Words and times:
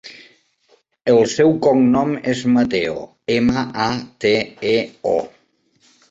El 1.11 1.19
seu 1.33 1.51
cognom 1.65 2.15
és 2.31 2.41
Mateo: 2.55 2.95
ema, 3.35 3.65
a, 3.83 3.87
te, 4.25 4.33
e, 4.71 4.75
o. 5.11 5.15